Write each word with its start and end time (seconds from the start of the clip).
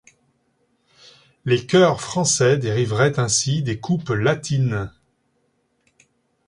Les 1.45 1.63
cœurs 1.67 2.01
français 2.01 2.57
dériveraient 2.57 3.19
ainsi 3.19 3.61
des 3.61 3.79
coupes 3.79 4.09
latines. 4.09 4.89